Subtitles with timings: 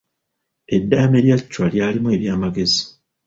[0.75, 2.81] Eddaame lya Chwa lyalimu eby’amagezi.